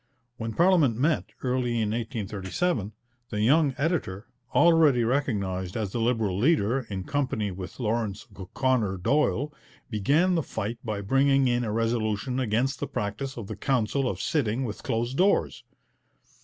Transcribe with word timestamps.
When 0.37 0.53
parliament 0.53 0.97
met, 0.97 1.25
early 1.43 1.73
in 1.79 1.91
1837, 1.91 2.91
the 3.29 3.41
young 3.41 3.75
editor, 3.77 4.25
already 4.51 5.03
recognized 5.03 5.77
as 5.77 5.91
the 5.91 5.99
Liberal 5.99 6.39
leader, 6.39 6.87
in 6.89 7.03
company 7.03 7.51
with 7.51 7.79
Laurence 7.79 8.25
O'Connor 8.35 8.97
Doyle, 8.97 9.53
began 9.91 10.33
the 10.33 10.41
fight 10.41 10.79
by 10.83 11.01
bringing 11.01 11.47
in 11.47 11.63
a 11.63 11.71
resolution 11.71 12.39
against 12.39 12.79
the 12.79 12.87
practice 12.87 13.37
of 13.37 13.45
the 13.45 13.55
Council 13.55 14.09
of 14.09 14.19
sitting 14.19 14.63
with 14.65 14.81
closed 14.81 15.17
doors. 15.17 15.63